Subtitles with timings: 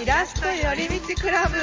[0.00, 1.56] イラスト寄り道クラブ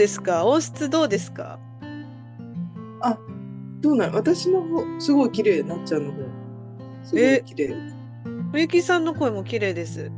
[0.00, 0.46] ですか？
[0.46, 1.58] 音質どうですか？
[3.82, 6.18] どうなの私の方、すごい綺麗、なっちゃんの方。
[7.02, 7.74] すごい綺麗。
[8.52, 10.10] みゆきさんの声も綺麗です。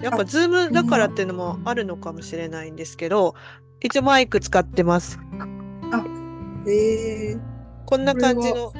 [0.00, 3.34] やっぱあズームだからっていうのもあるのかもしれないんですけど、
[3.80, 5.18] 一応マイク使ってます。
[6.66, 7.40] えー、
[7.86, 8.72] こんな感じの。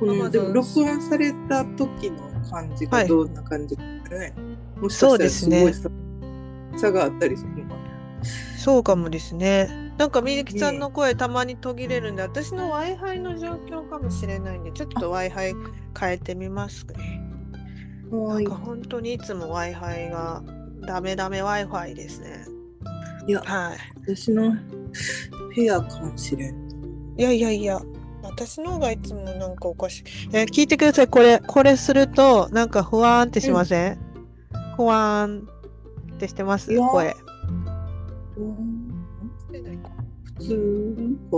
[0.00, 2.18] この、でも録音された時の
[2.50, 4.34] 感じはいがどんな感じかね。
[4.76, 5.90] もしかそうしたらですごい差
[6.78, 7.55] 差があったりする。
[8.58, 9.68] そうかもですね。
[9.98, 15.54] なんかみゆきさんの声たまに途切れるんで、私の Wi-Fi の状況かもしれないんで、ちょっと Wi-Fi
[15.98, 17.22] 変えてみますね。
[18.10, 18.56] なはいんか。
[18.56, 20.42] 本当にいつも Wi-Fi が
[20.86, 22.44] ダメダメ Wi-Fi ですね。
[23.26, 23.78] いや、はい。
[24.14, 24.54] 私の
[25.54, 26.54] 部屋かもしれん。
[27.16, 27.80] いやいやいや、
[28.22, 30.04] 私の方がいつもなんかおかしい。
[30.32, 31.08] えー聞いてください。
[31.08, 33.98] これ、これすると、なんか不安ってしません、
[34.76, 35.48] 不安
[36.14, 36.76] ってしてます？
[36.76, 37.16] 声。
[38.36, 38.92] うん
[40.38, 41.36] 普通か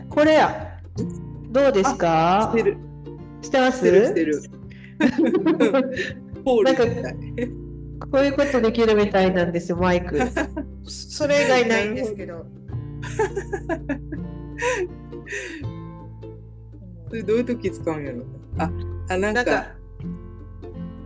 [0.00, 0.78] なこれや。
[1.50, 2.50] どうですか？
[2.54, 2.76] してる。
[3.42, 4.42] してましてるしてる。
[6.64, 6.84] なんか。
[8.10, 10.18] こういうことできるみたいなんですよ、マイク。
[10.84, 12.44] それ以外ないんですけど。
[17.08, 18.24] それどういう時使うんやろ？
[18.58, 18.70] あ、
[19.10, 19.66] あ、なんか。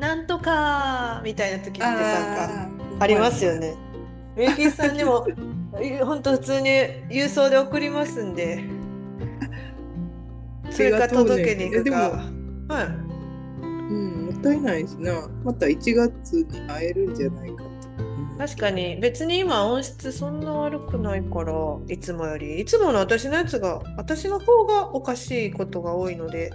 [0.00, 2.68] なんとかみたいな時ってさ、
[3.00, 3.74] ありますよね。
[4.38, 5.26] みゆきさんにも、
[6.04, 6.68] 本当普通に
[7.10, 8.62] 郵送で送りますんで。
[10.70, 12.22] それか届けに行くか。
[12.68, 12.86] はい。
[13.60, 15.28] うん、もったいないしな。
[15.42, 17.64] また1月に会えるんじゃないか
[18.38, 21.52] 確かに別に今音質そんな悪くないから
[21.88, 26.52] いつもよりいつもの私のやつが私の方がおかしいことが多いので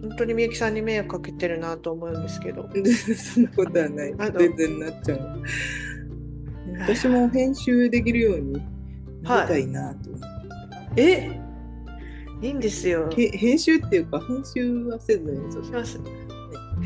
[0.00, 2.66] 本当にみゆきさんに迷惑かけてるなと思うんですけど
[3.14, 5.42] そんなことはない全然なっちゃう。
[6.80, 8.52] 私も編集できるように
[9.22, 10.10] なりたいなと。
[10.96, 11.40] え？
[12.42, 13.10] いいんですよ。
[13.16, 16.00] へ編集っていうか、編集はせずに、そうします。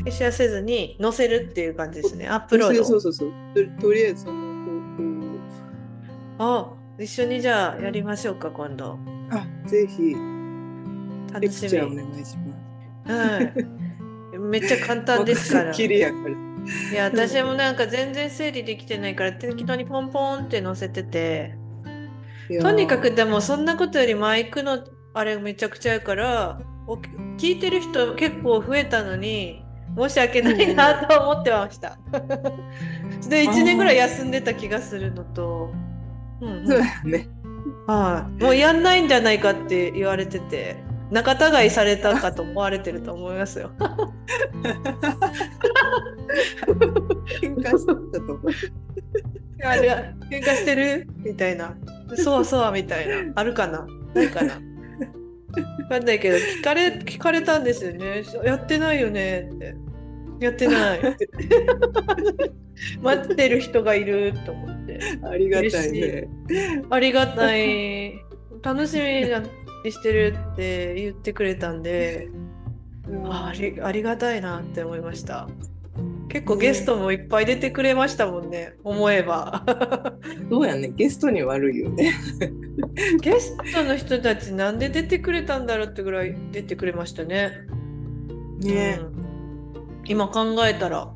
[0.03, 2.27] 編集はせずに載せるっていう感じですね。
[2.27, 3.31] アップロードそうそうそう
[3.77, 3.81] と。
[3.81, 4.41] とりあえずその
[6.37, 8.91] 方法あ一緒にじゃあやりましょうか今度。
[8.91, 8.99] を
[9.31, 10.13] あ、ぜひ、
[11.33, 13.11] 楽しチャーおみ願いします。
[13.11, 13.53] はい。
[14.37, 15.71] めっちゃ簡単ですから。
[15.73, 16.44] きりやから。
[16.91, 21.55] いや私もなんか全然整理できてないから適当にポンポンって載せてて
[22.61, 24.83] とにかくでもそんなことよりマイクの
[25.13, 26.95] あれめちゃくちゃやからお
[27.37, 29.63] 聞いてる人結構増えたのに
[29.97, 31.97] 申し訳ないなと思ってました。
[33.29, 35.71] で1年ぐらい休んでた気がするのと、
[36.41, 37.29] うんうんそうやね。
[37.87, 40.75] はい、もうやんないんじゃないかって言われてて
[41.11, 43.71] 仲違いされたかと思われてると思いますよ。
[47.41, 48.41] 喧嘩しとったと思う。
[49.63, 51.07] あれ喧嘩してる？
[51.17, 51.75] みたいな。
[52.15, 53.33] そうそうみたいな。
[53.35, 53.87] あるかな？
[54.13, 54.53] ないかな？
[54.53, 54.59] わ
[55.89, 58.23] かんないけど聞かれ聞かれたんですよね。
[58.43, 59.75] やってないよねって。
[60.39, 60.99] やってない。
[63.01, 64.99] 待ってる人がいると思って。
[65.23, 66.27] ありがたいね。
[66.89, 68.25] ありがたい。
[68.61, 72.29] 楽しみにしてるって言ってくれたんで、
[73.25, 75.47] あありありがたいなって思いました。
[76.35, 79.63] 結構ゲストもいっぱい出てくれましたもんね、思えば。
[80.51, 82.11] どうやね、ゲストに悪いよね。
[83.23, 87.53] ゲストの人たちなんで出てくれたんだろうってぐらい出てくれましたね。
[88.59, 89.25] ねうん
[90.07, 91.09] 今考えたら。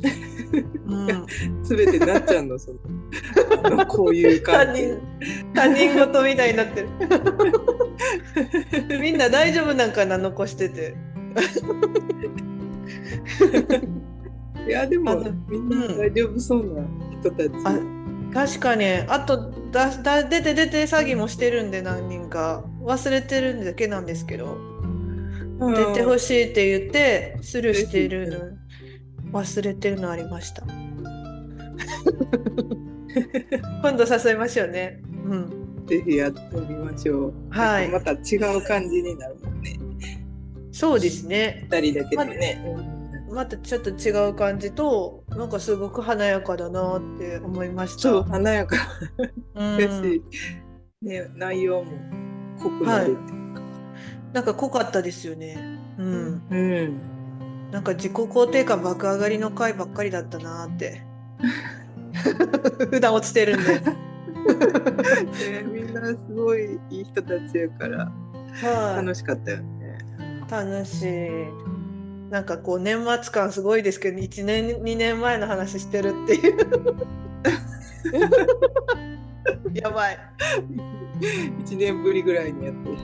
[0.84, 1.26] うん、
[1.64, 2.72] すべてなっちゃんのそ
[3.70, 4.82] のこういう他感じ。
[4.82, 5.00] 人
[5.54, 6.88] 他人事みたいになってる。
[9.00, 10.94] みんな大丈夫なんかな残してて。
[14.66, 15.16] いやでも
[15.48, 16.82] みんな大丈夫そうな
[17.20, 17.52] 人たち。
[17.64, 17.78] あ
[18.32, 18.86] 確かに。
[18.86, 22.64] あとだだ出て出て詐欺もしてるんで何人か。
[22.82, 24.56] 忘れてるだけなんですけど、
[25.60, 25.74] うん。
[25.74, 28.28] 出てほしいって言ってスルーしてる。
[28.28, 28.38] の
[29.32, 30.64] 忘れてるのありました。
[33.82, 35.00] 今度誘いましょうね。
[35.24, 35.86] うん。
[35.86, 37.34] ぜひやってみましょう。
[37.50, 37.88] はい。
[37.88, 39.78] また違う感じになるもんね。
[40.72, 41.66] そうですね。
[41.70, 42.62] 二人だけでね。
[42.76, 42.82] ま
[43.46, 48.02] たちょっと違う感じとなんかすごく華やかだなって思いました。
[48.02, 48.76] そう華やか
[49.54, 50.22] うんだし、
[51.02, 51.92] ね内容も
[52.58, 53.40] 濃くなるってい。
[54.32, 55.56] なんか濃かったですよね。
[55.98, 56.42] うん。
[56.50, 57.00] うん。
[57.70, 61.02] なんか自己肯定感爆上がりの回ばっかりだったなって。
[62.90, 63.80] 普段落ちてるんで。
[64.40, 68.10] ねみんなすごいいい人たちやから
[68.62, 69.98] は楽しかったよね。
[70.46, 70.50] い。
[70.50, 71.79] 楽しい。
[72.30, 76.56] なんかこう年末感すごいですけど、1年2年前の話してるっていう。
[79.74, 80.18] やばい。
[81.60, 82.90] 一年ぶりぐらいにやって。
[82.90, 82.98] ね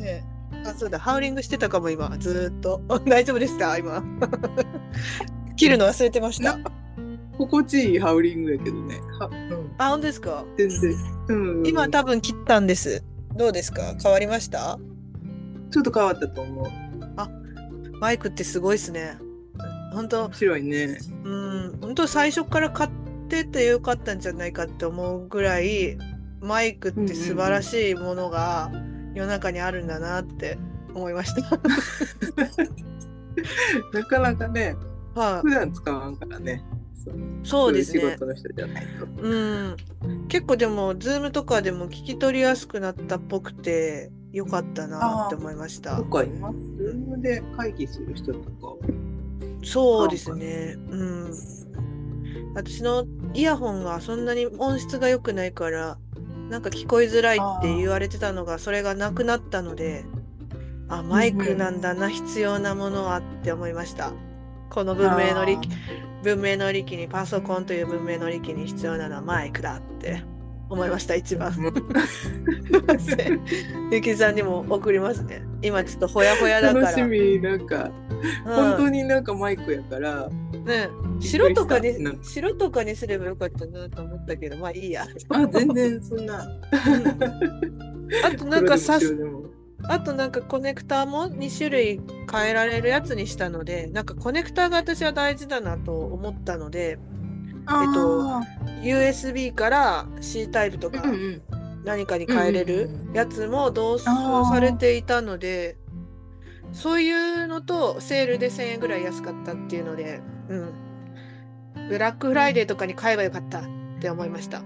[0.00, 0.22] え
[0.64, 2.80] あ、そうだ、ハウリングしてたかも今、ずーっと。
[3.06, 4.02] 大丈夫ですか今。
[5.56, 6.58] 切るの忘れてました。
[7.38, 9.00] 心地いいハウリングやけどね。
[9.18, 10.44] はうん、あ、本当ですか？
[10.58, 10.92] 全然。
[11.28, 11.32] う
[11.62, 13.02] ん、今多分切ったんです。
[13.36, 13.94] どうですか？
[14.02, 14.78] 変わりました？
[15.70, 16.66] ちょっと変わったと思う。
[18.02, 19.16] マイクってすごいですね。
[19.92, 20.98] 本当面白いね。
[21.22, 22.90] うん、本当最初から買っ
[23.28, 25.96] ててよかったんじゃないかって思うぐらい、
[26.40, 28.72] マイクって素晴らしいものが
[29.14, 30.58] 世の中にあるんだなって
[30.92, 31.42] 思いました。
[33.94, 34.74] なかなかね、
[35.14, 36.64] はい、普段使わんからね。
[37.44, 38.26] そうですねい仕事。
[38.26, 39.06] の人じゃないと。
[39.22, 39.76] うん、
[40.28, 46.04] 結構でも、 Zoom とかでも聞き取りやすくなったっぽくて、よかったなって思いましたと。
[46.04, 48.76] か今、 Zoom で会議する人とか。
[49.64, 50.76] そうですね。
[50.90, 51.32] うん。
[52.54, 55.98] 私のイヤホンがそんなに音質が良くないから、
[56.50, 60.04] なんか聞こえづらいって言われてたのが、それがなくなったので、
[60.88, 64.12] あ、マイクなんだな、必要なものはって思いました。
[64.72, 65.68] この文明の利器、
[66.22, 70.24] 文明の利器に、パソコンという文明の利器に必要なのはマイクだって
[70.70, 71.52] 思いました、一番。
[73.92, 75.42] ゆきさんにも送りますね。
[75.60, 76.86] 今ちょっとほやほやだから。
[76.86, 77.90] 楽しみ、なんか、
[78.46, 80.30] うん本当になんかマイクやから、
[80.64, 80.88] ね
[81.20, 81.92] 白とかに
[82.22, 85.04] 白とかにすればよかったなと思ったけどまあいいや。
[85.28, 86.46] あ、全然そんな。
[88.24, 88.98] あとなんかさ
[89.84, 92.00] あとなんかコネクターも2種類
[92.32, 96.98] 変えられるやつにしたのでなんかコネクターが私は大事だなと思ったので
[97.66, 98.40] あ
[98.82, 101.02] USB から C タイプとか
[101.84, 105.76] 何かに変えれるやつも同封されていたので
[106.72, 113.64] そういうのとセールで1000円ぐらい安かったっていうので、うん、ブラックフライデーとかに買えばよかったっ
[114.00, 114.62] て思いました。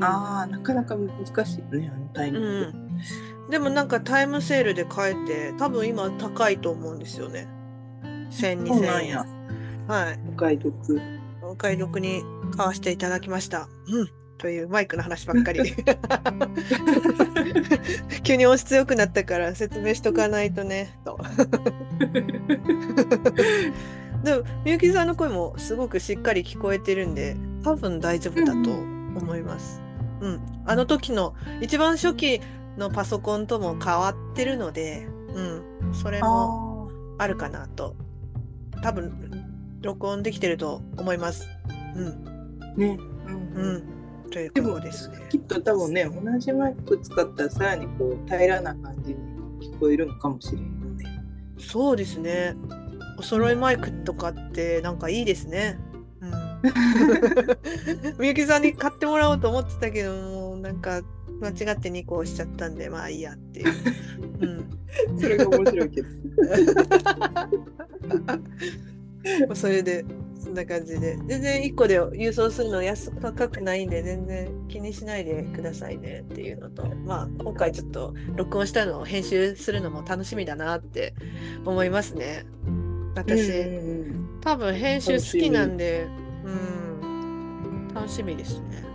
[0.00, 2.48] あーなかなか難しいよね、あのタイミング。
[2.48, 2.90] うん、
[3.50, 7.48] でもなんかタイムセールで買えて多分今高いと思うんですよね。
[8.30, 9.86] 1000、2000そうなんや円。
[9.86, 10.20] はい。
[10.28, 10.72] お買い得。
[11.42, 12.22] お買い得に
[12.56, 13.68] 買わせていただきました。
[13.86, 14.08] うん。
[14.36, 15.60] というマイクの話ばっかり。
[18.22, 20.98] 急に音質良くなったから説明しとかないとね。
[21.04, 21.18] と。
[24.22, 29.80] でもみゆきさんの声もすごくしっかり聞こえてるんで多分大丈夫だと思います。
[30.20, 32.40] うん、あの時の一番初期
[32.78, 35.40] のパソコンとも変わってるので、う
[35.90, 37.94] ん、それもああるかなと
[38.82, 39.44] 多分
[39.82, 41.48] 録音できてると思います。
[41.96, 42.98] うん、ーね。
[43.26, 43.84] うん
[44.24, 45.18] うん、というでもことですね。
[45.28, 49.18] きっと多分ね、同じマイク使ったらさらにこう平らな感じに
[49.60, 51.04] 聞こえるのかもしれんよね。
[51.58, 52.54] そうですね。
[53.18, 55.78] お揃いマイクとかってなんかいいですね。
[56.20, 56.32] うん、
[58.18, 61.02] みゆきさんに買ってもらおうと思ってたけどもなんか
[61.40, 63.66] 間違って2個押しちゃったんでまあいいやっていう。
[64.40, 65.18] うん。
[65.18, 66.08] それが面白いけど。
[69.46, 70.04] まあそれで
[70.38, 71.16] そんな感じで。
[71.26, 81.14] 全然1個で郵送するの安高くないんで全然気にしないでくださいねっていうのとまあ今回ちょっと録音したのを編集するのも楽しみだなって
[81.64, 82.46] 思いますね。
[83.14, 86.06] 私、うん多分編集好きなんで
[86.44, 86.68] うん。
[87.94, 88.87] 楽しみですね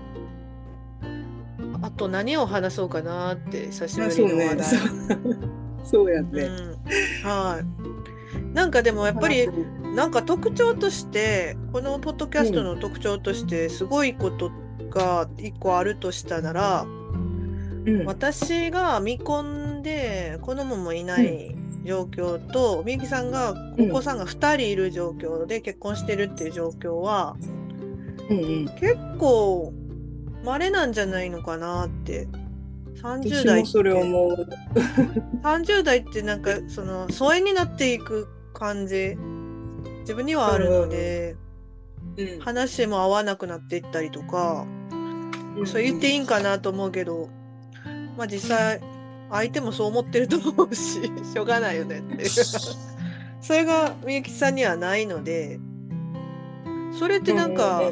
[1.84, 4.56] あと何を話そうかなって久しぶりの話。
[4.56, 5.38] 題、そう
[5.84, 6.44] そうやね。
[6.44, 8.56] うん、はい。
[8.56, 9.50] なんかでもやっぱり
[9.94, 14.50] なんか特徴としてこのポッドキャストの特徴としてすごいこと
[14.90, 16.86] が一個あるとしたなら、
[17.86, 27.36] うん、私が未婚で子供もいない状況と、みゆきさんがお子さんが2人いる状況で結婚してるっていう状況は
[28.30, 28.66] うんうん。
[28.80, 29.74] 結構
[30.44, 32.28] 稀なんじゃないのかなって。
[33.02, 33.60] 30私代って。
[33.62, 34.48] もそれ思う。
[35.44, 39.18] 30代ってなんかその疎遠になっていく感じ。
[40.02, 41.36] 自分にはあるので、
[42.18, 42.40] うん。
[42.40, 44.66] 話も合わなくなっていったりとか、
[45.66, 47.30] そう言っていいんかなと思うけど、
[48.18, 48.82] まあ実際
[49.32, 51.02] 相手もそう思ってると思うし
[51.34, 52.24] しょうがないよねって。
[52.24, 55.60] い うそれがみゆきさんにはないので
[56.98, 57.92] それってなんか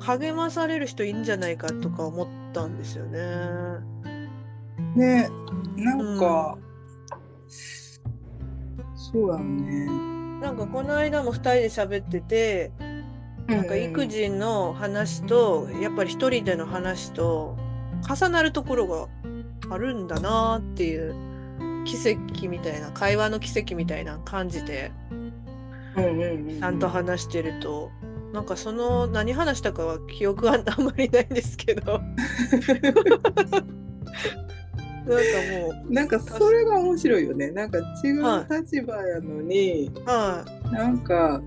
[0.00, 3.18] 励まされる人いいんじゃないかとか思ったんですよね。
[4.96, 5.28] ね
[5.76, 6.58] なんか、
[7.48, 10.18] そうやね。
[10.40, 12.70] なんかこの間も2人で喋ってて
[13.48, 17.56] なんか育児の話とやっぱり一人での話と
[18.08, 19.08] 重なるところが
[19.70, 21.14] あるんだなっていう
[21.84, 24.92] 奇跡みたいな会話の奇跡みたいな感じで
[25.96, 27.90] うんうんうんちゃんと話してると
[28.32, 32.00] なんかその何話したかは記憶はあんまりないんですけど。
[35.08, 35.22] なんか
[35.70, 37.50] もなんかそれが面白いよね。
[37.50, 40.70] なんか違うは立場やのに、うはい。
[40.70, 41.40] なんか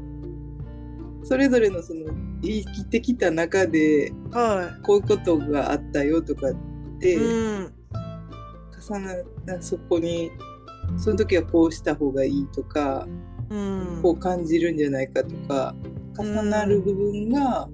[1.24, 2.08] それぞれのその
[2.42, 6.54] 生きてきた中ではこういうことがあったよとかっ
[7.00, 7.74] ていうん。
[8.90, 9.14] 重な
[9.46, 10.32] なそこに
[10.98, 13.08] その時はこうした方がいいとか、
[13.52, 14.00] うん。
[14.02, 15.76] こう感じるんじゃないかとか
[16.18, 17.68] 重なる部分が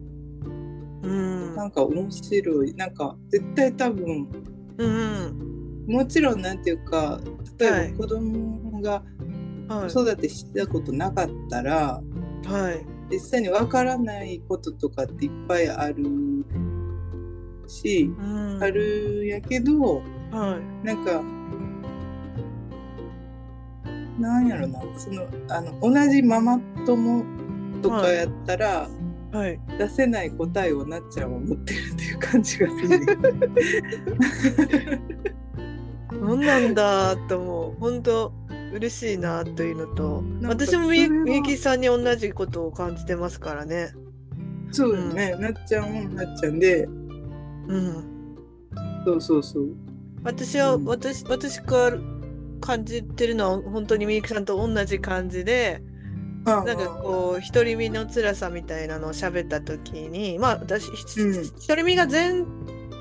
[1.04, 1.56] うん。
[1.56, 2.74] なんか面白い。
[2.76, 4.28] なんか絶対多分
[4.78, 7.20] うんもちろんなんていうか
[7.60, 7.88] 例はい。
[7.90, 9.04] えば子供が
[9.70, 9.92] はい。
[9.92, 12.02] 子育てしたことなかったら、
[12.46, 12.86] はい。
[13.12, 16.04] 実際にわからないこととかっていっぱいある
[17.68, 18.64] し、うん。
[18.64, 20.02] あるやけど
[20.32, 20.86] はい。
[20.86, 21.22] なんか
[24.20, 24.82] なんやろな。
[24.98, 27.24] そのあの同じママ友
[27.90, 28.90] とかやったら、
[29.32, 29.60] はい。
[29.78, 33.00] 出せない答えをなっちゃんは持ってるっていう感じがする。
[36.38, 36.46] ね。
[36.46, 37.80] なんだと思う。
[37.80, 38.34] 本当
[38.74, 43.92] 嬉しいなというのと私もみみゆきさんに同じことを感じてますからね。
[44.72, 46.84] そうだね、なっちゃんもなっちゃんで。
[47.68, 48.06] うん、
[49.06, 49.76] そうそうそう。
[50.24, 50.86] 私は、うん。
[50.86, 51.98] 私私が
[52.60, 55.82] 感じてるのは本当にみゆきさんと同じ感じで
[56.48, 61.34] ななんかこう独り身の辛さみたいなのを喋った時にまあ私うん。
[61.68, 62.46] 独り身が全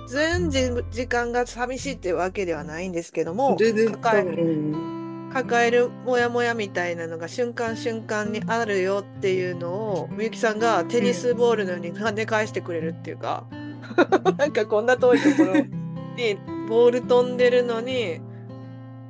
[0.09, 4.97] 全時時間が寂しいっていうわけではないんですけども抱え
[5.33, 13.45] 抱えるモヤモヤみたいなのが瞬間瞬間にあるよっていうのをみゆきさんがテニスボールのように跳ね返してくれるっていうか、
[14.39, 16.39] なんかこんな遠いところに
[16.69, 18.21] ボール飛んでるのに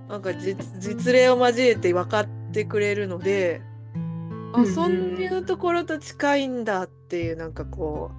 [0.08, 3.62] なんか実実例を交えて分かってくれるので、
[4.56, 4.74] あうんうん。
[4.74, 8.10] そういうところと近いんだっていうなんかこ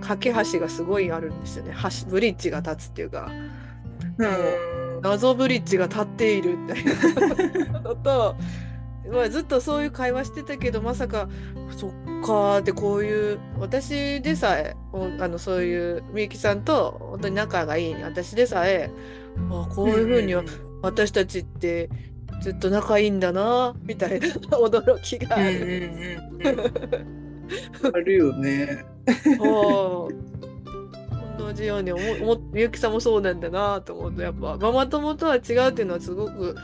[0.00, 1.74] 架け橋がすごいあるんですよね。
[1.82, 3.30] 橋ブリッジが立つっていうか。
[4.18, 5.00] うん。
[5.02, 6.84] 謎ブリッジが立っているみたい
[7.72, 8.36] なのと、
[9.12, 11.28] まあ、ずっとそういう会話してたけどまさか
[11.76, 11.90] そっ
[12.24, 18.90] かーってこういう私でさえおあのそういうみゆきさんと本当に仲がいい私でさえ
[19.50, 20.34] あこういうふうに
[20.82, 21.88] 私たちって
[22.40, 24.26] ずっと仲いいんだなみたいな
[24.58, 25.90] 驚きがある。
[27.94, 28.84] あるよね。
[29.38, 30.36] はい
[31.38, 32.02] 同じように思
[32.32, 36.56] 思みゆきさんもそうなんだなと思うとやっぱママ友とは違うっていうのはすごく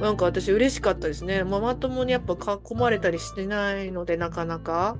[0.00, 1.44] なんか私嬉しかったですね。
[1.44, 4.96] ママ友にやっぱ囲まれたりしてないのでなかなか。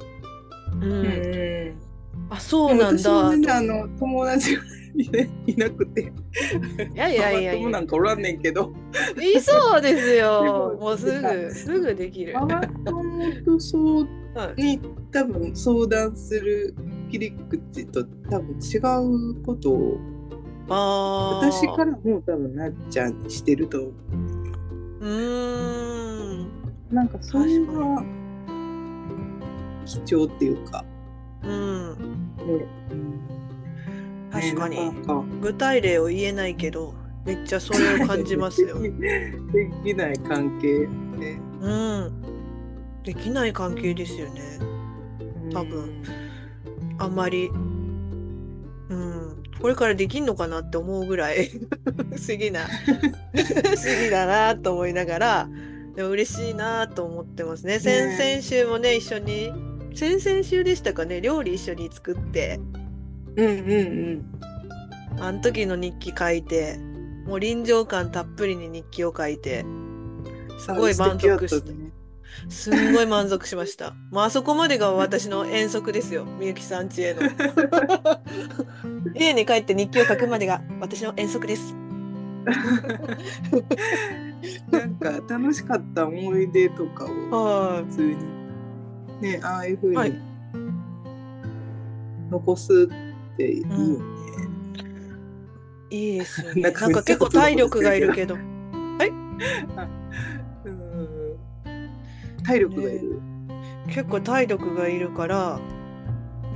[0.72, 1.85] うん、うん
[2.30, 3.30] あそうなんだ。
[3.30, 4.62] 全然あの友達が
[5.46, 6.12] いなくて、
[6.94, 8.72] いやいやいやいママ友なやんかおらんねんけど、
[9.20, 14.62] いそうですでよももうすぐすぐできる、ママ友とそうはい。
[14.62, 14.80] に
[15.12, 16.74] 多分相談する
[17.10, 18.78] 切り口と多分違
[19.38, 19.98] うことを
[20.68, 23.92] あー私からも多分なっちゃんにしてると思う。
[25.00, 26.48] うーん。
[26.90, 28.04] なんかそれは
[29.84, 30.84] 貴重っていうか、
[31.46, 31.96] うん。
[32.46, 32.66] ね。
[34.30, 34.90] 確かに、
[35.40, 36.94] 具体例を言えないけど
[37.26, 38.78] めっちゃそれを感じますよ。
[38.80, 38.90] で
[39.84, 40.86] きない関係
[41.18, 41.40] ね。
[41.60, 42.22] うん。
[43.02, 44.40] できない関係ですよね。
[45.52, 46.02] 多分。
[46.98, 47.48] あんまり。
[47.48, 49.42] うん。
[49.60, 51.48] これからできんのかなって思うぐらい。
[51.50, 52.60] 不思議な。
[53.34, 55.48] 不思議だなと思いながら。
[55.96, 57.80] でも嬉しいなと思ってますね。
[57.80, 58.32] 先ね。
[58.34, 59.50] 々週もね一緒に
[59.96, 62.60] 先々週でしたかね料理一緒に作って。
[63.36, 63.54] うんうんう
[65.18, 65.18] ん。
[65.18, 66.78] あの時の日記書いて
[67.26, 69.64] もう臨場感たっぷりに日記を書いて。
[70.58, 71.92] すごい満足して、ね。
[72.48, 73.94] すんごい満足しました。
[74.10, 77.22] もうあそこまでが私の遠足ですよ、みゆきさんちへの。
[79.14, 81.74] 家に帰って日記を書くまでが私の遠足です。
[84.70, 88.35] なんか楽しかった思い出とかをは普通に
[89.20, 90.16] ねああいうふうはいに
[92.30, 93.76] 残すっていいよね。
[95.90, 95.96] い。
[96.12, 96.62] いいですよね。
[96.62, 98.34] な なんんかか結構体力がいるけど。
[100.64, 101.36] うん
[102.44, 103.20] 体力がいる。
[103.88, 105.60] 結構体力がいるから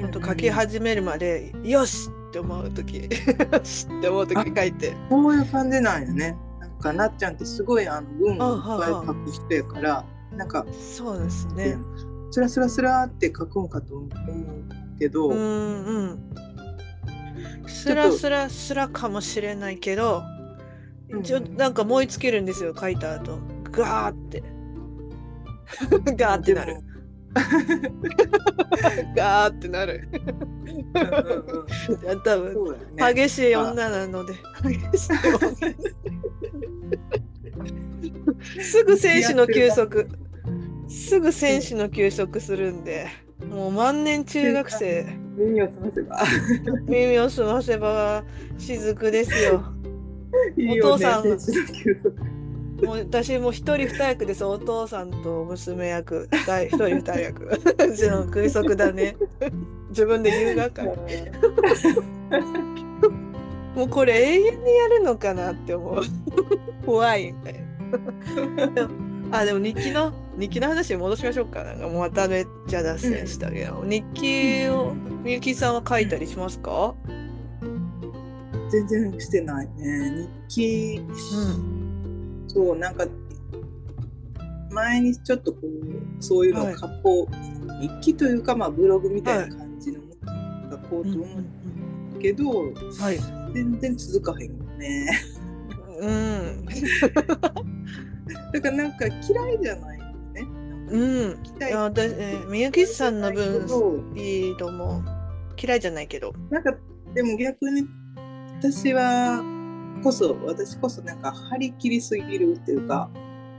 [0.01, 3.03] ほんと書き始めるまで「よし!」って思う時
[3.53, 6.37] 「よし!」って思う時書いてそういう感じなんよね。
[6.61, 10.05] なんかなっちゃんってすごいあの文をいっぱい書く人やから、
[10.37, 11.77] なんかそうですね
[12.31, 14.11] スラスラスラって書くんかと思う
[14.99, 16.31] けど、うんうん。
[17.67, 20.23] スラスラスラかもしれないけど
[21.11, 21.23] うん。
[21.23, 23.39] ちょなんか燃え尽きるんですよ書いた後。
[23.73, 24.43] ガーって。
[26.17, 26.77] ガーってなる。
[29.17, 30.09] ガーってなる。
[32.25, 32.65] 多分。
[32.97, 33.15] ね。
[33.15, 34.35] 激しい女なので。
[34.63, 35.41] 激しい女
[38.63, 40.09] すぐ選手の休息
[40.91, 43.09] すぐ選手の休息するんで
[43.49, 45.07] もう万年中学生。
[45.37, 46.17] 耳を澄ませば。
[46.87, 48.25] 耳を澄ませば
[48.59, 49.65] 雫ですよ。
[50.57, 51.27] いいよねお父さん。
[52.85, 54.45] もう私もう一人二役です。
[54.45, 56.29] お父さんと娘役。
[56.33, 57.47] 一人二役。
[57.47, 59.17] うちの空足だね。
[59.91, 60.89] 自分で言うがかり
[63.75, 66.03] もうこれ永遠にやるのかなって思う。
[66.85, 67.55] 怖いみたい
[68.75, 76.95] なあでも日記の日記の話に戻しましょうかなんかもうまためっちゃ脱線したけど、日記をみゆきさんは書いたりしますか？
[78.71, 80.29] 全然してないね。
[80.49, 81.03] 日記、
[82.49, 83.05] そう、なんか、
[84.71, 89.99] 前にちょっとこう、そういうのをはい書こう、日記というか、まあ、ブログみたいな感じの
[90.71, 92.49] 書こうと思うんうんうけど、
[93.01, 93.19] はい
[93.53, 95.11] 全然続かへんよね。
[96.01, 96.65] うん
[98.53, 100.00] だからなんか嫌いじゃない。
[100.91, 101.43] うん。
[101.73, 105.05] 私えーみゆきさんの分分いいと思う。
[105.63, 106.33] 嫌いじゃないけど。
[106.51, 106.75] なんか
[107.15, 107.87] でも逆に
[108.59, 109.43] 私は
[110.03, 113.11] こそ私こそなんか張り切りすぎるっていうか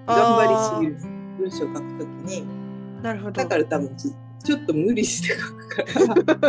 [0.05, 2.47] 頑張りすぎる文章を書くときにる
[3.01, 3.31] なるほど。
[3.31, 4.09] だから多分ち
[4.43, 6.45] ちょっと無理して書くか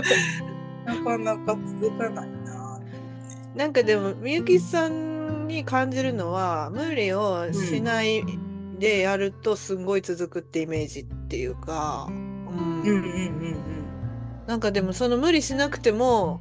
[0.86, 2.80] ら なかなか続かないな。
[3.54, 8.24] なんかでもみゆきさんに感じるのは無理をしない
[8.82, 12.16] でやるとすんごい続くってイメージっていうか、うん
[12.52, 13.56] うんうんうん
[14.44, 16.40] なんかでもその無理しなくても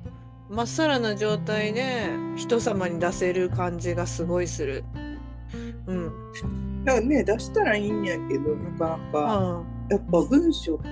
[0.49, 4.83] まっさらな状態で人様に出せる感じがすごいする。
[5.85, 6.07] うん。
[6.07, 6.83] うん。
[6.83, 10.83] だからね出したらいいんやけどなかなかはやっぱ文章書く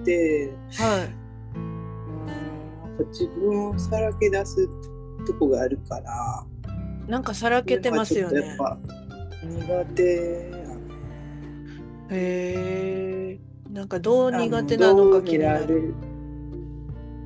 [0.00, 0.80] ってい。
[0.80, 1.56] はい。
[1.56, 4.68] うんなんか自分をさらけ出す
[5.26, 6.46] とこがあるから。
[7.08, 8.56] なんかさらけてますよねやっ。
[8.56, 8.78] ぱ
[9.42, 10.63] 苦手。
[12.10, 13.38] へえ。
[13.70, 15.66] なんかどう苦手なのか気になる。
[15.66, 15.94] る。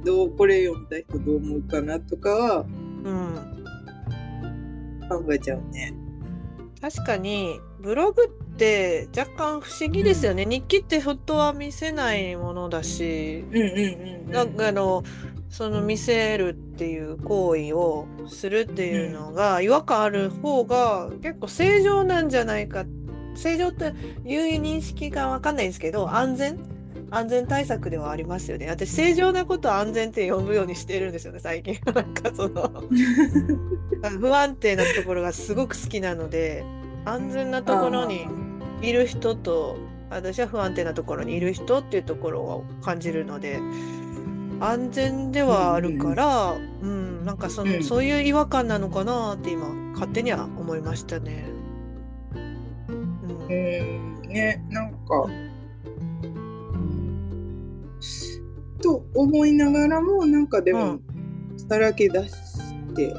[0.04, 2.66] どうこれ読んだ人どう思うかなとかは
[3.04, 3.58] うん。
[5.08, 5.94] 考えちゃうね。
[6.80, 10.44] 確かにブログって若干不思議ですよね。
[10.46, 14.32] 日記ってフットは見せないものだし、うんうんうん。
[14.32, 15.02] なんかあの
[15.50, 22.84] その見せるっていう行為をするっていうのが違和感ある方が結構正常なんじゃないか
[23.38, 26.58] 正常っていう認識が分かんないんですけど安全？
[27.10, 28.68] 安全対策ではありますよね。
[28.68, 31.78] 私正常なことを安全って呼ぶようにしてるんですよね最近。
[31.94, 32.70] なんかその
[34.20, 36.64] 不安定なところがすごく好きなので
[37.04, 38.26] 安全なところに
[38.82, 39.78] いる人と
[40.10, 43.58] 私は不安定なところにいる人っていうところを感じるので
[44.60, 47.84] 安全ではあるから、うんなんかその、うん。
[47.84, 51.57] そういう違和感なのかなって今勝手には思いましたね。
[53.48, 55.26] うんうんねなんか。
[58.80, 61.02] と思いながらもなんかでも、うん
[61.68, 62.34] さらけ出し
[62.94, 63.12] て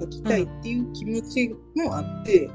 [0.00, 2.48] 書きたいっていう気持ちもあって、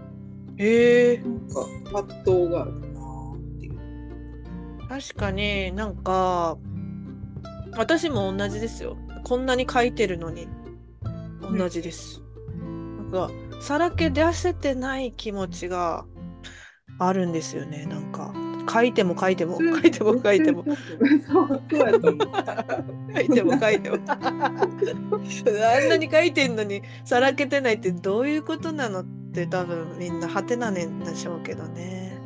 [0.58, 4.88] へえなんか葛藤があるなっていう。
[4.88, 6.58] 確かになんか
[7.74, 8.98] 私も同じですよ。
[9.26, 10.48] こんなに書いてるのに
[11.42, 12.22] 同じです。
[12.62, 16.06] なんかさらけ出せてない気持ちが
[17.00, 17.86] あるんですよね。
[17.86, 18.34] なんか
[18.72, 20.64] 書いても書いても書いても書いても。
[23.14, 24.16] 書いても書いても あ
[25.86, 32.18] んなに書いてんのにさらけてないってどういうことなのって多分みんなハテナねんでしょうけどね。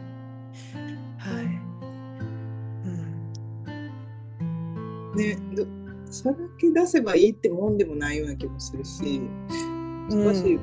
[1.18, 1.46] はい。
[2.86, 2.88] う
[5.14, 5.66] んね、ど
[6.12, 9.22] さらけ出せばいいってもんでもないような気もするし、
[10.10, 10.60] 難しいよ。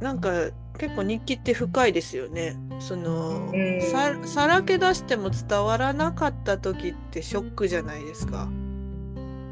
[0.00, 0.30] なんか
[0.80, 2.56] 結構日記って深いですよね。
[2.78, 8.48] その、うんささらけ出しても伝わらなかった時ってショックじゃないですか。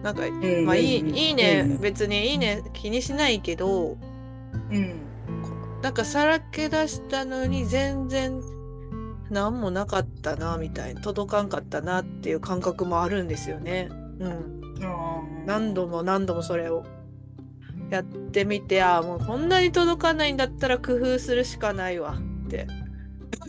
[0.02, 3.98] なんか、うんまあいいうんいいね、うん別にいいね気にしないけど
[4.70, 4.94] うん。
[5.82, 8.40] なんかさらけ出したのに全然
[9.30, 13.90] 何もなかったなみたいな届かんかったなっていう感覚もあるんですよね。
[14.18, 16.84] うん、何度も何度もそれを
[17.90, 22.66] やってみてああもうこんなに届かないんだったら工夫するしかないわって。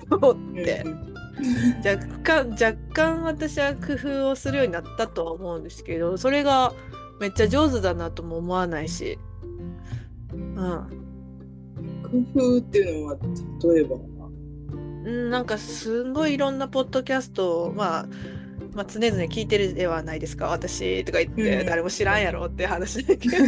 [0.09, 0.85] 思って。
[1.85, 6.73] 若干若干私は工夫をするようになったとは思うんですけどそれが
[7.21, 9.17] めっちゃ上手だなとも思わないし。
[10.33, 10.59] うん。
[12.03, 13.17] 工夫っていうのは
[13.73, 13.95] 例えば
[15.05, 18.05] うん、なんかすごいいろんなポッドキャストを、まあ、
[18.73, 21.65] まあ常々聞いてるではないですか私とか言って、うん。
[21.65, 23.37] 誰も知らんやろって話だけど。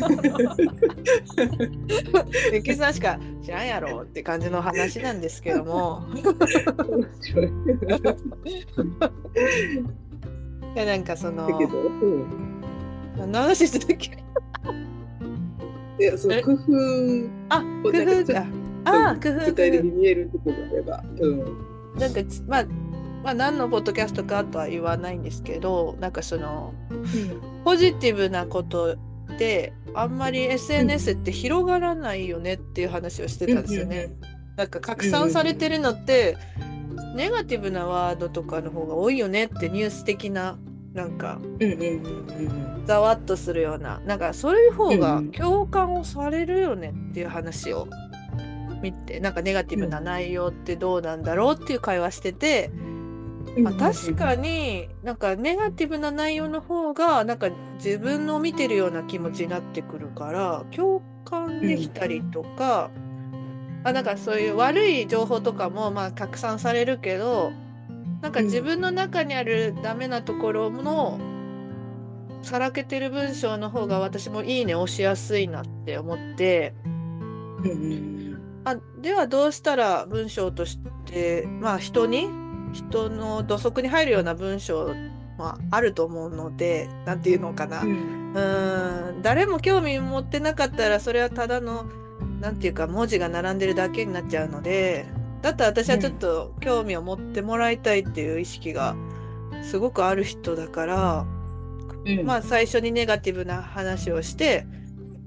[2.54, 6.04] ゆきさんしか知らんやろって感じの話なんですけども。
[10.76, 11.48] いやなんかその
[13.18, 14.12] 何の話してたっけ？
[16.00, 16.38] いやそえ？
[16.42, 16.62] の工夫。
[17.50, 18.46] あ工夫か
[18.86, 19.84] あ工夫工具体的夫。
[19.84, 21.40] に見えるところがあれば、うん、
[22.00, 22.66] なんかまあ
[23.24, 26.74] まあ何のポッドキャストかとは言わないんですけどなんかその
[27.64, 28.98] ポジティブなこと
[29.38, 34.10] であんまり SNS って広がらないよねっていう話をしてたんですよね。
[34.58, 36.38] なんか拡散されてるのって
[37.16, 40.58] ネガティブなワードとかの方が多いよねってニュース的な
[40.94, 47.88] なんかうんうんうんうんざわっとするようななんかそういう方がうん共感をされるよねっていう話を
[48.82, 52.72] 見てなんかネガティブな内容ってどうなんだろうっていう会話してて。
[52.86, 52.91] うん
[53.58, 62.92] まあ、確かになんかネガティブな内容の方がなんか自分の見てるような気持ちになってくるから共感できたりとか、
[63.84, 67.52] あなんかそういう悪い情報とかもまあ拡散されるけど
[68.22, 71.20] なんか自分の中にあるダメなところの
[72.44, 76.74] さらけてる文章の方が私もいいね押しやすいなって思って。
[77.64, 78.22] うんうん。
[78.64, 82.28] あではどうしたら文章としてまあ人に
[82.74, 84.94] 人の土足に入るような文章
[85.38, 88.34] はあると思うので何て言うのかな、ううん。
[88.36, 89.22] ーん。
[89.22, 91.86] 誰も興味持ってなかったらそれはただの
[92.40, 95.06] 何て言うか文字が並んでるだけになっちゃうので
[95.42, 98.96] だったら私はちょっと興味を持ってもらいたいっていう意識が
[99.64, 101.26] すごくある人だから、
[102.06, 102.26] うん。
[102.26, 104.66] まあ最初にネガティブな話をして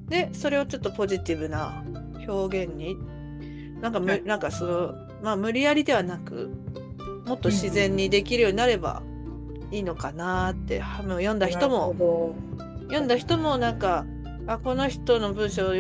[0.09, 1.85] でそれをちょっとポジティブな
[2.29, 2.97] 表現に
[3.81, 4.23] なんかむ、はい。
[4.23, 6.51] なんかそのまあ無理やりではなく
[7.27, 9.03] もっと自然にできるようになれば
[9.71, 11.95] いいのかなって、はもう読んだ人も
[12.83, 14.07] 読んだ人もなんか
[14.47, 15.73] あこの人の文章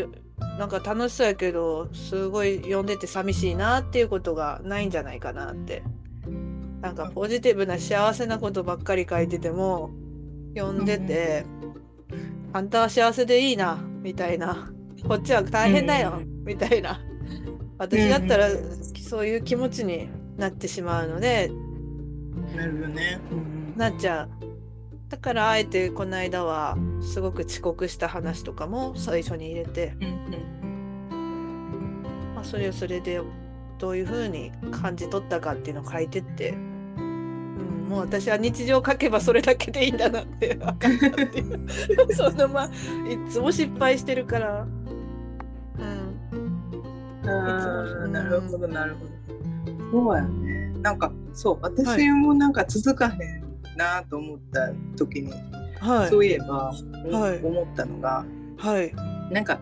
[0.58, 5.82] なんか楽しそうやけどすごい読んでて寂しいなっていうことがないんじゃないかなって。
[6.84, 9.90] なんかポジティブな幸せなことばっかり書いてても
[10.54, 11.46] 読んでて、
[12.52, 14.70] あんたは幸せでいいなみたいな。
[15.08, 16.44] こっちは大変だよ、うん。
[16.44, 17.00] みたいな。
[17.78, 24.28] 私だったらうんそういう気持ちになってしまうのでどなるほどね、うんなっちゃう。
[25.08, 30.08] だからあえてこの間はすごく遅刻した話とかも最初に入れて、うん
[32.34, 33.20] まあ、それをそれで
[33.78, 41.40] どういう風に感じ取ったかっていうのを書いてって、うん、もう私は日常書けばそれだけでいいんだなって 分かったって。
[41.40, 42.70] い うそのまあい
[43.30, 44.66] つも失敗してるから、う
[47.24, 49.13] ん、なるほどなるほど
[49.94, 53.44] そうやねなんかそうはい私もなんか続かへん
[53.76, 55.32] なと思った時に、
[55.80, 56.10] はい。
[56.10, 56.72] そういえば、
[57.10, 57.44] はい。
[57.44, 58.24] 思ったのが
[58.56, 58.92] はい。
[59.32, 59.60] なんか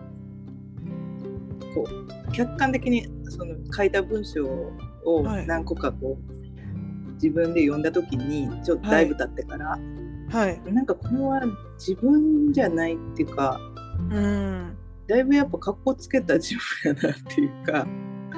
[1.75, 4.45] こう客観的にその書いた文章
[5.05, 5.47] をはい。
[5.47, 9.77] 何個かこう、自分で読んだ時にちょっとだいぶ経ってから、
[10.29, 10.61] はい。
[10.71, 11.41] なんかこれは
[11.77, 13.59] 自分じゃないっていうか
[14.11, 14.77] うん。
[15.07, 17.87] だいぶやっぱかっこつけた自分やなっていうか、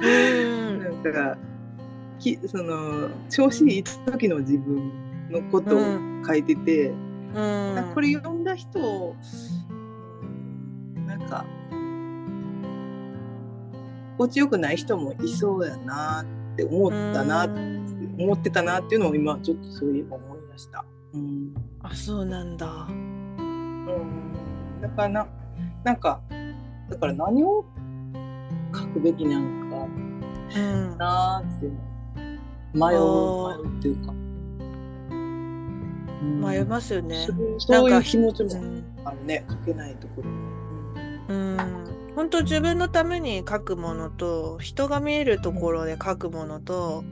[0.00, 0.78] ん。
[1.02, 1.38] なんか
[2.18, 5.80] きその調子いい時の自分のことを
[6.26, 7.74] 書いてて、うん。
[7.74, 9.14] なんかこれ読んだ人
[11.06, 11.44] なんか
[14.18, 17.86] 心地よくない人もいそうやなって思ったなってうん。
[18.18, 20.84] 思ってたなっていうのを今ちょっとそういえば思いました。
[21.12, 21.54] うん。
[21.82, 22.86] あそうなんだ。
[22.88, 24.32] うん、
[24.80, 25.28] だからな
[25.84, 26.20] なんか
[26.88, 27.64] だから何を
[28.74, 29.86] 書くべきなんか
[30.56, 30.98] うん。
[30.98, 35.14] なーって迷あーう迷うっていうか、う
[36.24, 36.40] ん。
[36.40, 37.26] 迷いますよね。
[37.58, 39.44] そういう気持ちもうんあるね。
[39.48, 40.30] 書けないところ。
[41.28, 41.56] うん。
[42.14, 47.04] 本当自分のために書くものと人が見えるところで書くものと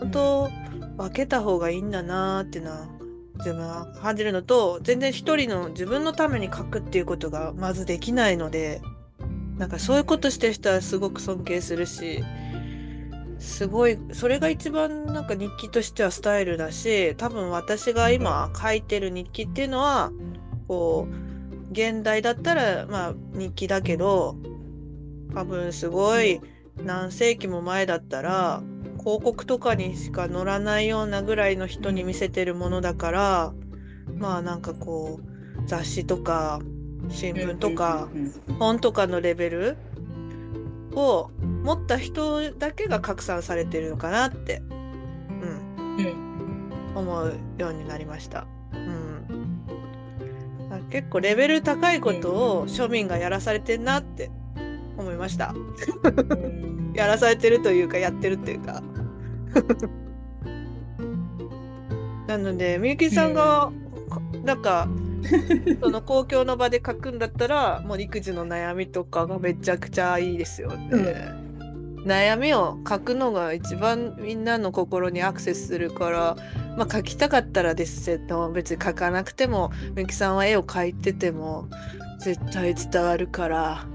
[0.00, 0.50] 本当
[0.96, 2.88] 分けた方がいいんだなーっていうのは
[3.36, 8.80] 自分は感じるのと全然一人の自分のために書くっていうことがまずできないので
[9.58, 12.24] なんかそういうことしてる人はすごく尊敬するし
[13.42, 20.12] すごいそれが一番なんか日記としてはスタイルだし多分私が今書いてる日記っていうのは
[20.68, 24.36] こう現代だったらまあ日記だけど
[25.34, 26.40] 多分すごい
[26.84, 28.62] 何世紀も前だったら
[29.00, 33.52] 広告とかにしか載らないようなぐらいの人に見せてるものだから
[34.18, 36.60] まあなんかこう雑誌とか
[37.08, 38.08] 新聞とか
[38.60, 39.76] 本とかのレベル
[40.94, 41.30] を
[41.62, 48.46] 持った人だけが拡散されてるのかなって、うん、うん、思うようになりました。
[48.72, 49.62] うん、
[50.90, 54.30] 結構レベル高いことを庶民がやらされてんなって
[54.96, 55.54] 思いました。
[56.94, 58.82] やらされてるというかやってるっていうか。
[62.26, 63.70] なのでみゆきさんが
[64.44, 64.88] なんか
[65.80, 70.88] その公共の場で書くんだったらもう育児の悩みとかがめちゃくちゃいいですよね。
[70.90, 71.02] うん、
[72.04, 76.36] 悩みを書くのが一番みんなの心にアクセスするから
[76.76, 81.68] まあ書きたかったらですけど別に書かなくてもみきさんは絵を描いてても
[82.18, 83.86] 絶対伝わるから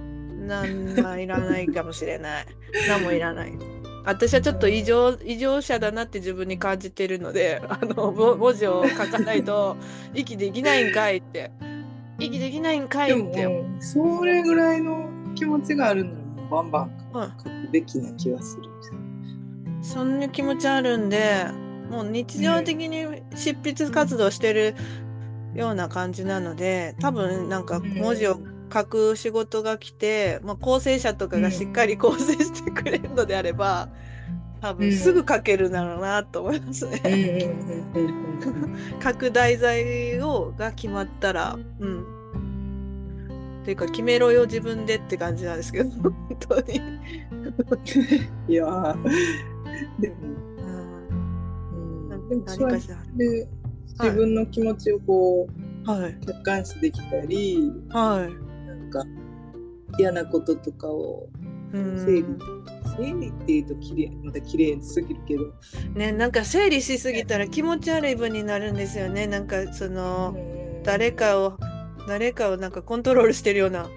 [0.47, 2.45] なんいらないかもしれない。
[2.87, 3.53] 何もいらない。
[4.05, 9.75] 私はちょっと異常異常者だなって自分に感じてるのであの文字を書かないと
[10.13, 11.51] 息できないんかいって
[12.17, 21.45] 息できないんかいってそれぐらいの気持ちがあるのにバンバン書くべきな気がする、うん、そんな気持ちあるんで
[21.89, 23.05] もう日常的に
[23.35, 24.75] 執筆活動してる
[25.55, 28.39] ような感じなので多分なんか文字を
[28.73, 33.89] 書く仕事が来て、まあ、構成者とかがしっかり構成してくれるのであれば、
[34.61, 37.55] 多分すぐ書けるだろうなと思いますね。
[39.03, 42.16] 書く題材をが決まったら、うん。
[43.67, 46.79] っていうか決めろよ自分でって感じなんですけど本当に。
[48.47, 48.95] いや
[49.99, 50.15] でも、
[52.31, 52.95] うん、何かしら。
[53.17, 53.49] で
[53.99, 55.49] 自分の気持ちをこ
[55.85, 59.03] う、はい、客観視できたり、はい、か
[59.99, 61.27] 嫌なこととかを
[61.73, 62.25] 整理、
[62.95, 65.43] 整理っていうときれいまた綺麗すぎるけど。
[65.93, 69.27] ねなんか整理しすぎたら気持ち悪い分になるんですよね。
[69.27, 70.37] なんかその
[70.85, 71.57] 誰かを
[72.07, 73.89] 誰かをなんかコントロールしてるような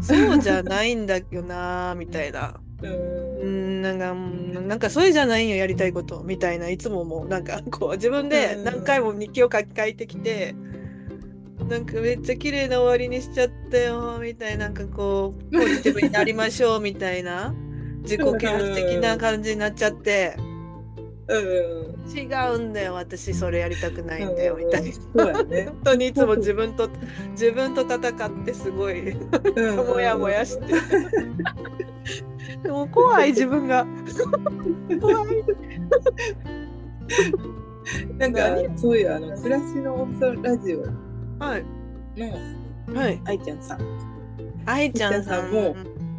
[0.00, 2.54] そうじゃないんだよなみたいな。
[2.82, 4.14] うんなんか
[4.60, 10.54] なんかそれじゃないよやりたいことみたいないつももうなんかこう自分で何回も日記を書き換えてきて、
[11.68, 17.54] なんかめっちゃ綺麗な終わりにしちゃったよみたいななんかこうポジティブになりましょうみたいな
[18.02, 20.36] 自己啓発的な感じになっちゃって、
[21.28, 26.88] うん、違うんだよ私それやりたくないんだよみたいな、ね、本当にいつも自分と
[27.30, 29.14] 自分と戦ってすごい
[29.76, 30.74] もやもやして。
[32.62, 33.86] でも怖い自分が。
[35.00, 35.44] 怖い。
[38.18, 40.82] なんかそういうあの暮らしの音ラジオ
[41.38, 41.64] はい。
[42.16, 43.20] の、はい。
[43.24, 43.78] 愛ちゃんさん。
[44.66, 45.74] 愛ちゃんさんも、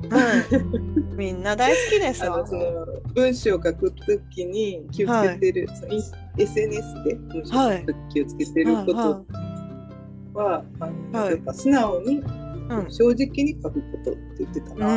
[0.09, 0.43] は
[1.11, 1.15] い。
[1.15, 9.25] みんな大好きですあのその文章を書くときに気をつけてる、はい、SNS で文章を書くとき気をつけてること
[10.33, 14.87] は、はい、あの、やっぱ素直に、うん、正直に書くことって言ってたな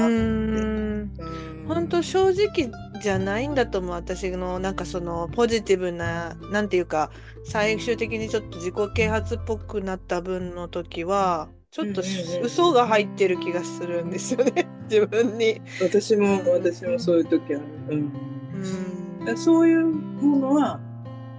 [1.68, 2.70] 本当正直
[3.02, 7.10] じゃないんだと思う私のなんかそのポジティブななんていうか
[7.44, 12.02] 最終的にちょっと自己啓発っぽくなった分の時はちょっと
[12.42, 15.60] 嘘が入ってる気がするんですよね自分に。
[15.82, 18.12] 私も私もそういう時ある、うん、
[19.26, 20.80] うん、そういうものは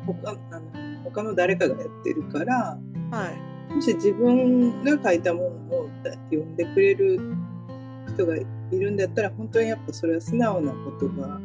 [0.06, 2.78] 他あの他の誰かがやってるから、
[3.12, 3.32] は
[3.72, 5.90] い、もし自分が書いたものを
[6.30, 7.20] 読んでくれる
[8.10, 11.40] 人がいるんだったら本当にやっぱそれは素直な言葉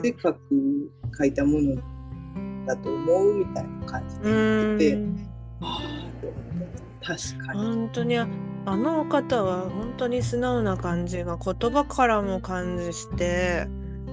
[0.00, 0.40] で書く、
[1.18, 1.76] 書いたもの
[2.66, 4.98] だと思うみたいな感じで言ってて、
[5.60, 7.60] ああ確かに。
[7.60, 8.18] 本当に
[8.66, 13.68] あの方は本当に素直な感じが言葉からも感じして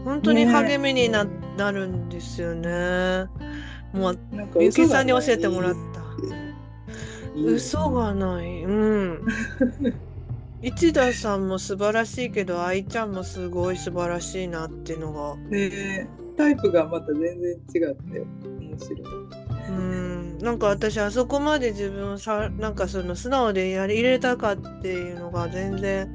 [0.06, 1.26] 本当に励みにな,、
[1.58, 3.26] なるんですよね。
[3.94, 4.20] もう
[4.60, 6.04] ゆきさんに教えてもらった。
[7.36, 8.64] 嘘がない。
[8.64, 9.26] うん。
[10.62, 15.36] 一田さんも素晴らしいけど愛ちゃんもすごい素晴らしいなっていうのが。
[15.50, 19.04] ねタイプがまた全然違って面白い。
[19.70, 26.10] うんなんか私あそこまで自分をさなんかその素直でやり入れたかっていうのが全然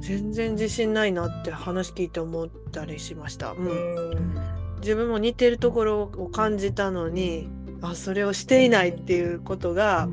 [0.00, 3.52] 全然自信ないなって話聞いて思ったりしました。
[3.52, 4.34] うん、
[4.80, 7.48] 自分も似てるところを感じたのに
[7.82, 10.08] あそれをしていないっていうことが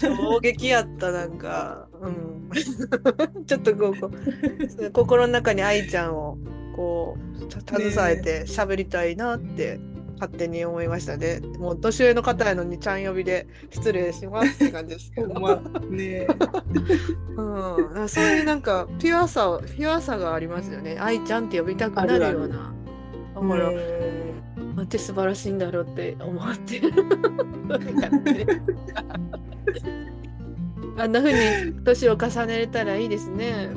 [0.00, 2.50] 衝撃やったなんか、うん、
[3.46, 4.10] ちょっとこうこ
[4.78, 6.38] う心の中に愛ちゃんを
[6.74, 9.78] こう携えて喋りたいなって
[10.22, 11.40] 勝手に思いましたね。
[11.58, 15.40] もう年上の方やのにちゃん呼びで失礼しますって感じですけど。
[15.40, 16.28] まね
[17.36, 20.96] うん、そういうなんかピュアさピュアさがありますよね。
[21.00, 22.72] 愛ちゃんって呼びたくなるような。
[23.34, 23.72] だから、
[24.76, 26.80] なんて素晴らしいんだろうって思って
[30.98, 33.70] あんなふうに年を重ねれたらいいですね。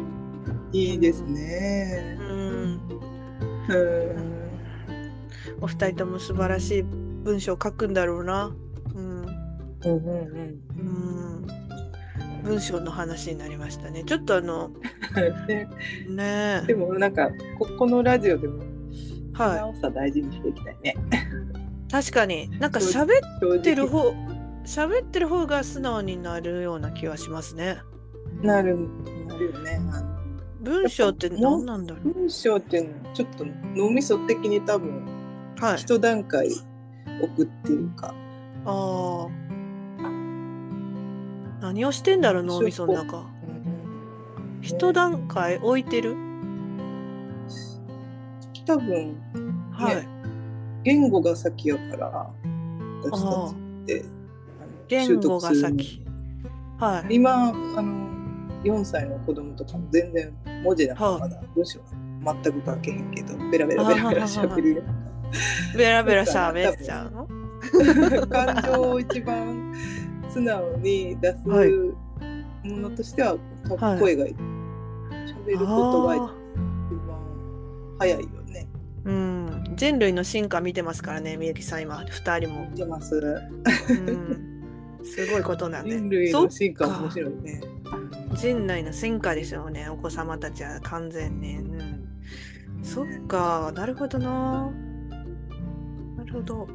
[0.72, 2.18] いいですね。
[2.20, 2.80] うん。
[3.68, 4.25] うん
[5.62, 8.56] お二人とも素晴らしい文章を書くんだろうな。
[8.94, 9.22] うん。
[9.22, 9.28] うん
[9.84, 10.60] うんうん。
[10.78, 11.26] うん
[12.46, 14.04] 文章の話になりましたね。
[14.04, 14.70] ちょっとあの
[15.48, 15.68] ね
[16.08, 18.62] ねでもなんかここのラジオでも
[19.36, 20.96] 素直さ大事にしていきたいね。
[21.92, 23.10] 確かになんか喋
[23.60, 24.14] ってる方
[24.64, 27.78] 喋ってる方が素直になるような気はしますね。
[28.42, 28.78] なる
[29.28, 29.80] なるよね。
[30.62, 35.06] 文章って何なんだろう文章っていうのはちょっと脳みそ的に多分
[35.60, 36.50] はい、一段階
[37.22, 38.14] 置くっていうか。
[38.66, 39.30] ああ。
[41.62, 43.26] 何をしてんだろう脳みその中。
[44.62, 46.16] 一段階置いてる？
[48.66, 49.16] 多分、ね、
[49.72, 50.08] はい、
[50.84, 52.32] 言語が先やから
[53.04, 53.18] 私た
[53.50, 54.06] ちって。
[54.88, 56.02] 言語が先。
[56.80, 58.08] はい、今あの
[58.64, 61.80] 4歳の子供とかも全然文字なんかまだ文章
[62.24, 64.82] 全く書けへんけどベラベラベラベラしゃべるよ。
[64.82, 65.05] うな。
[65.78, 67.28] ベラベラしゃべっちゃうの？
[68.28, 69.74] 感情を一番
[70.30, 71.58] 素直に出すも
[72.64, 73.38] のとしては、
[73.80, 74.36] はい、声がしゃ
[75.46, 76.36] べることが一番
[78.00, 78.68] 早いよね。
[79.06, 82.68] うん、人類の進化見てますからね、みゆきさん、今、2人も。
[82.72, 83.16] 見てます。
[83.16, 84.62] うん、
[85.04, 85.92] すごいことなんで。
[85.92, 87.62] 人類の進化面白いね。
[88.34, 91.58] 人類の進化ですよね、お子様たちは完全に。
[91.58, 92.08] うん、
[92.84, 94.72] そっか、なるほどな。
[96.36, 96.68] ほど。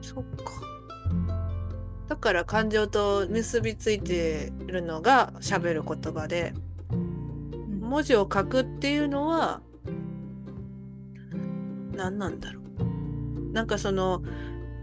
[0.00, 0.52] そっか。
[2.08, 6.54] だから感情と結びついてるのが喋る言葉で、
[7.80, 9.60] 文字を書くっていうのは
[11.92, 13.52] 何なんだろう。
[13.52, 14.22] なんかその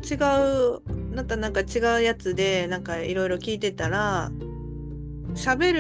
[0.10, 4.32] 違うなんかなんか違うやつでなんかいろいろ聞いてたら
[5.36, 5.74] 喋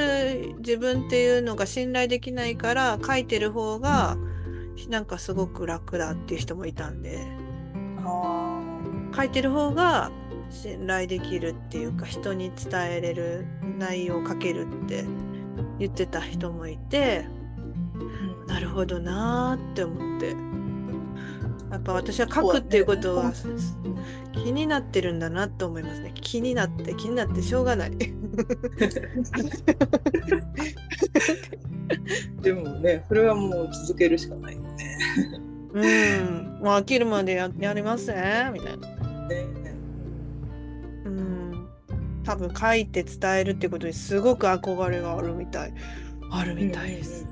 [0.50, 4.31] る自分っていうのが信頼できないから書いてる方が、うん
[4.89, 7.19] なんかすごく楽だっていう人もいたんで。
[9.15, 10.12] 書いてる方が
[10.49, 13.45] 信頼できるっていうか人に伝えれる
[13.77, 15.05] 内容を書けるって
[15.79, 17.25] 言ってた人もいて、
[17.95, 20.36] うん、なるほどなーって思って。
[21.71, 23.31] やっぱ私は書くっていうことは
[24.34, 26.12] 気になってるんだなって思いますね。
[26.15, 27.91] 気になって気になってしょうがない。
[32.41, 34.55] でもねそれはもう続けるしかない。
[34.55, 34.97] よね。
[35.73, 36.60] うん。
[36.63, 38.88] もう飽きるまでややりますねみたいな、
[39.27, 39.45] ね、
[41.05, 41.69] うん。
[42.23, 45.73] 多分書いて伝えるってことにすごく憧れがあるみたい。
[46.31, 47.27] あるみたいです、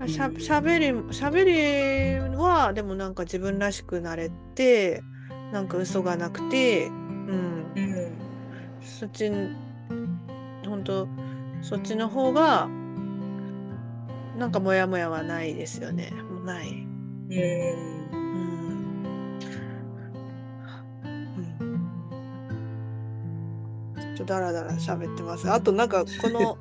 [0.00, 5.00] うん、しゃしゃべりしゃべりはでもなんか自分らしくなれて
[5.52, 8.12] なんか嘘がなくてうん、うん、
[8.82, 9.30] そっち
[10.66, 11.08] 本当
[11.62, 12.68] そっちの方が
[14.36, 16.12] なんかモヤモヤはないですよね。
[16.30, 16.68] もうない。
[16.68, 16.88] うん。
[21.04, 21.08] う
[21.64, 21.88] ん。
[24.16, 25.50] ちょっとダラダラ喋ってます。
[25.50, 26.58] あとなんかこの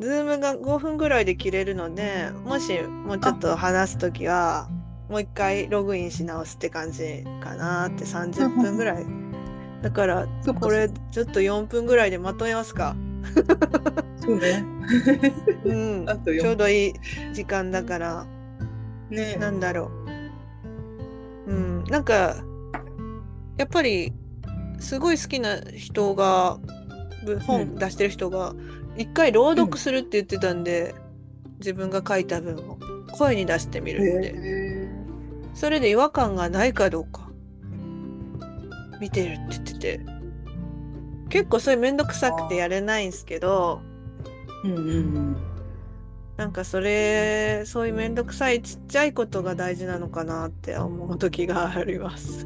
[0.00, 4.68] ズームが5分ぐらいで切れるので、もしもうちょっと話す時は
[5.08, 9.06] もう一回ログインし直すって感じかなって30分ぐらい。
[9.82, 10.26] だから
[10.60, 12.96] これちょっと4分ぐらいでまとめますか。
[14.16, 14.64] そうね。
[15.64, 16.92] うん、 あとちょうどいい
[17.32, 18.26] 時間だから、
[19.10, 19.90] ね、なんだろ
[21.46, 21.52] う。
[21.52, 22.36] うん、なんか、
[23.56, 24.12] やっぱり、
[24.78, 26.58] すごい好きな人が、
[27.46, 28.54] 本出してる人が、
[28.96, 30.94] 一回朗読するって言ってたんで、
[31.44, 32.78] うん、自分が書いた文を。
[33.12, 34.88] 声に出してみるって。
[35.54, 37.28] それで違和感がないかどうか、
[39.00, 40.21] 見てるって言ってて。
[41.32, 43.80] 結構それめんどくさくてやれないんですけど、
[44.64, 45.36] うんうんうん、
[46.36, 52.44] なんかそれそういうめんどくさいちっちゃいことが大事なのかなって思う時があります。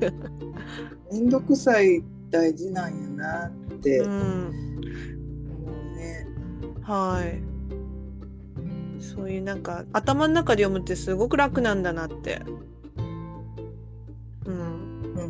[1.10, 4.52] めんどくさい大事なんやなって思う
[5.96, 6.28] ね。
[6.82, 7.42] はい。
[9.02, 12.40] そういうなんか頭の中で読むってすごく楽なんだなって。
[14.44, 14.54] うん。
[14.54, 15.26] うん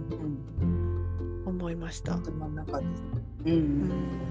[0.60, 1.42] うん。
[1.46, 2.16] 思いました。
[2.16, 2.86] 頭の中で。
[3.46, 4.26] うん、うん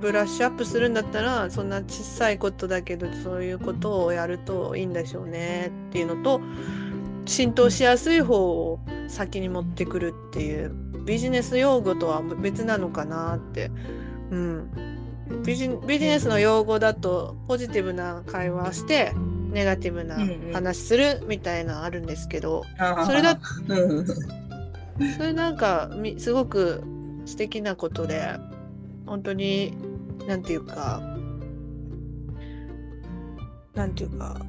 [0.00, 6.40] ブラッシュアップするんだったらそんな小さいことだけどそういうことをやるといいんでしょうねっていうのと
[7.26, 10.72] 浸透しやすい方を先に持ってくるっていう
[11.04, 13.70] ビジネス用語とは別なのかなって、
[14.30, 14.70] うん、
[15.44, 19.12] ビジビジネスの用語だとポジティブな会話して
[19.50, 20.16] ネガティブな
[20.52, 23.38] 話するみたいなあるんですけど、うんうん、それだ
[25.16, 26.84] それなんかすごく
[27.24, 28.38] 素敵なことで
[29.08, 29.74] 本当に
[30.26, 31.00] 何て言うか
[33.74, 34.40] 何て言うか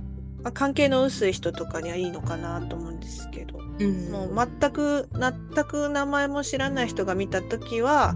[0.53, 8.16] 関係の薄い人とかにはいいのかなと思うんですけど、うん、もう全く全く名前も知らない人が見た時は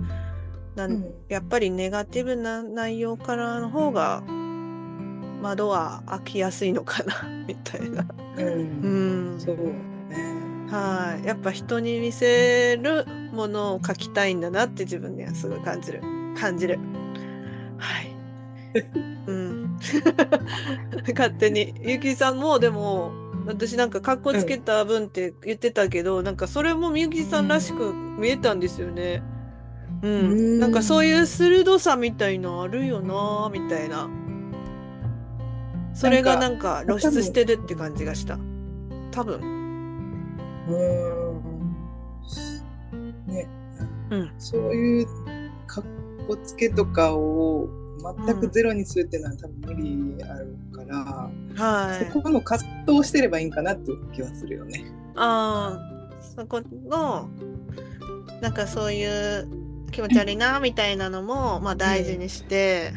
[0.75, 4.23] なん、うん、やっぱりネガティブな内容からの方が
[5.41, 8.05] 窓は開きやすいのかな みたいな。
[8.37, 9.57] うん、うん、そう
[10.71, 16.01] はい、やっぱ人に見せるものを書きたいんだなって自分にはすごい感じる
[16.35, 16.79] 感じる。
[17.77, 18.15] はい。
[19.27, 19.77] うん。
[21.15, 23.11] 勝手にゆきさんもでも
[23.45, 29.21] 私なんかかっこつけた分って言ってたけど、うん、なんかそれもみゆきさんらしく見えたんですよね。
[30.01, 34.09] うん、うん、なんかそういう鋭さみたいのあるよなみたいな。
[35.93, 38.39] それがなんか露出してるって感じがした。
[39.11, 39.41] 多分。
[40.67, 41.23] うん
[43.27, 43.47] ね、
[44.11, 45.07] うん、そういう
[45.67, 45.83] かっ
[46.27, 47.69] こつけとかを
[48.27, 49.73] 全くゼロにするっていうのは多分無
[50.17, 54.85] 理あるから、うん、はい、そこの葛藤してればいいんかなっていう気はするよね。
[55.15, 57.29] ああそこの
[58.41, 59.47] なんかそういう
[59.91, 62.91] 気持ち悪いなみたいなのも、まあ、大事にして、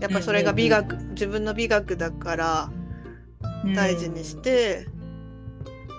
[0.00, 2.70] やっぱそれが美学、自分の美学だから
[3.74, 4.86] 大事にして、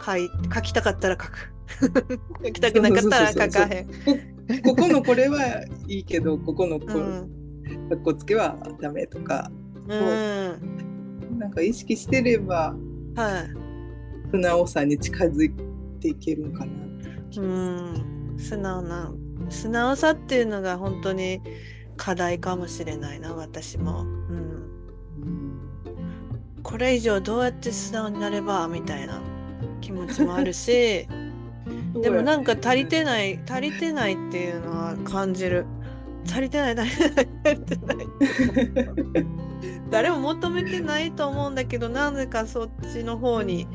[0.03, 1.51] 書い書きたかったら書く。
[2.45, 4.34] 書きたくなかったら書かへん。
[4.63, 9.49] ここのこれはいいけどここのこ,、うん、かっこつけはダメとか。
[9.87, 12.75] うん、なんか意識してれば、
[13.15, 15.51] はい、素直さに近づい
[15.99, 16.71] ていけるかな。
[17.37, 18.35] うん。
[18.37, 19.13] 素直な
[19.49, 21.41] 素直さっていうのが本当に
[21.97, 29.21] 課題かもしれないな私も、うん、うん、これ以上どうやって素直になればみたいな
[29.81, 31.07] 気持ちもあるし
[32.01, 35.65] でもなんか足りてない足りてないっていうのは感じる。
[36.27, 37.97] 足りてない足りてない足りてない。
[39.89, 43.67] 誰も求めてないと思うんだけどなぜかそっちの方に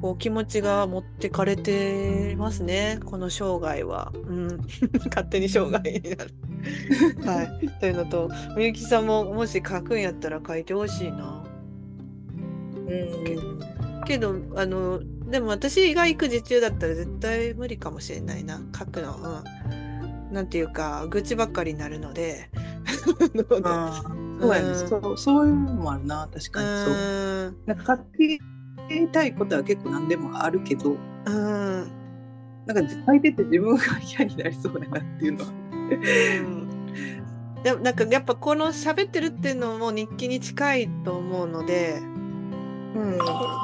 [0.00, 2.98] こう気持ちが持ってかれてますね。
[3.04, 4.60] この生涯は、うん、
[5.08, 6.34] 勝手に生涯になる。
[7.24, 11.44] はい、というのとみゆきさんももし書くんやったら書いてほしいな。
[12.74, 14.04] うん。
[14.04, 15.00] けどあの
[15.32, 18.60] でも私が育児中だったら絶対無理かもしれないな。
[18.78, 19.16] 書くの。
[19.16, 19.74] う
[20.30, 22.50] ん、なんていうか愚痴ばっかりになるので。
[24.42, 26.28] そうやね、そうそういうのもあるな。
[26.30, 26.66] 確かに。
[26.84, 27.56] そう。
[27.64, 28.40] なんか書き
[28.90, 31.92] りたいことは結構何でもあるけど、うん、
[32.66, 33.82] なんか書いてて自分が
[34.18, 35.50] 嫌になりそうだなっていうのは。
[35.50, 35.94] う
[36.42, 37.62] ん。
[37.62, 42.00] でもなんかやっぱこの喋ってるっていうのも日記に近いと思うので、
[42.94, 43.18] うん、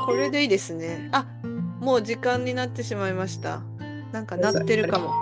[0.06, 1.10] これでいいですね。
[1.12, 1.26] あ
[1.80, 3.62] もう時間になってしまいました。
[4.12, 5.12] なんか鳴ってるかも。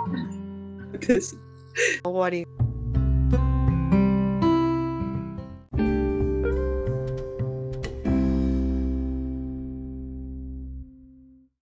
[2.03, 2.47] 終わり。